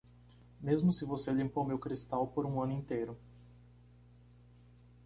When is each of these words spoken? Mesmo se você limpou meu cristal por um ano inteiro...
Mesmo 0.59 0.91
se 0.91 1.05
você 1.05 1.31
limpou 1.31 1.63
meu 1.63 1.77
cristal 1.77 2.25
por 2.27 2.43
um 2.43 2.59
ano 2.59 2.71
inteiro... 2.73 3.19